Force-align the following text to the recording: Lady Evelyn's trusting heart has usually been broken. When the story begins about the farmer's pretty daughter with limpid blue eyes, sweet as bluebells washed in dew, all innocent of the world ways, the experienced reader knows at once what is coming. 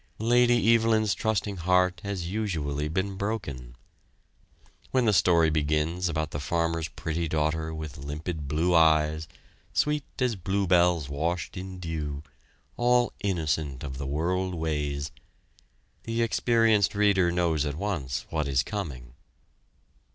Lady 0.17 0.73
Evelyn's 0.73 1.13
trusting 1.13 1.57
heart 1.57 2.01
has 2.03 2.27
usually 2.27 2.87
been 2.87 3.17
broken. 3.17 3.75
When 4.89 5.05
the 5.05 5.13
story 5.13 5.51
begins 5.51 6.09
about 6.09 6.31
the 6.31 6.39
farmer's 6.39 6.87
pretty 6.87 7.27
daughter 7.27 7.71
with 7.71 7.99
limpid 7.99 8.47
blue 8.47 8.73
eyes, 8.73 9.27
sweet 9.73 10.03
as 10.17 10.35
bluebells 10.35 11.07
washed 11.07 11.55
in 11.55 11.77
dew, 11.77 12.23
all 12.77 13.13
innocent 13.19 13.83
of 13.83 13.99
the 13.99 14.07
world 14.07 14.55
ways, 14.55 15.11
the 16.05 16.23
experienced 16.23 16.95
reader 16.95 17.31
knows 17.31 17.63
at 17.63 17.75
once 17.75 18.25
what 18.31 18.47
is 18.47 18.63
coming. 18.63 19.13